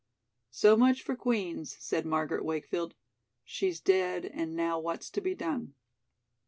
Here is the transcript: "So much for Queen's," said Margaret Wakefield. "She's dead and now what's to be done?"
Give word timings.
"So 0.49 0.75
much 0.75 1.03
for 1.03 1.15
Queen's," 1.15 1.77
said 1.79 2.07
Margaret 2.07 2.43
Wakefield. 2.43 2.95
"She's 3.43 3.79
dead 3.79 4.25
and 4.25 4.55
now 4.55 4.79
what's 4.79 5.11
to 5.11 5.21
be 5.21 5.35
done?" 5.35 5.75